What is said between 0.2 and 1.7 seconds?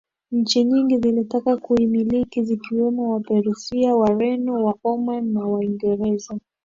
Nchi nyingi zilitaka